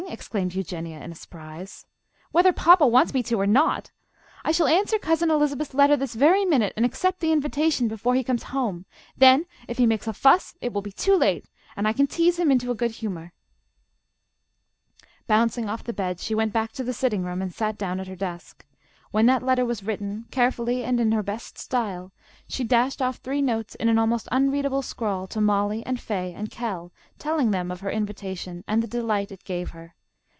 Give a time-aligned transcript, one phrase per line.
[0.09, 1.85] exclaimed Eugenia, in surprise.
[2.31, 3.91] "Whether papa wants me to or not!
[4.43, 8.23] I shall answer Cousin Elizabeth's letter this very minute and accept the invitation before he
[8.23, 8.85] comes home.
[9.15, 12.37] Then if he makes a fuss it will be too late, and I can tease
[12.37, 13.31] him into a good humour."
[15.27, 18.07] Bouncing off the bed, she went back to the sitting room and sat down at
[18.07, 18.65] her desk.
[19.11, 22.11] When that letter was written, carefully, and in her best style,
[22.49, 26.51] she dashed off three notes in an almost unreadable scrawl, to Mollie and Fay and
[26.51, 29.95] Kell, telling them of her invitation and the delight it gave her.